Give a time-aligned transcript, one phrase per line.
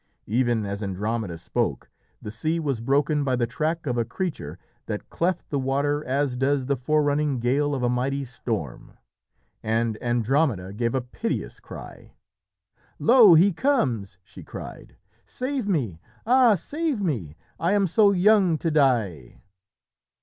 [0.25, 1.87] Even as Andromeda spoke,
[2.19, 6.35] the sea was broken by the track of a creature that cleft the water as
[6.35, 8.97] does the forerunning gale of a mighty storm.
[9.61, 12.15] And Andromeda gave a piteous cry.
[12.97, 13.35] "Lo!
[13.35, 14.95] he comes!" she cried.
[15.27, 15.99] "Save me!
[16.25, 17.35] ah, save me!
[17.59, 19.41] I am so young to die."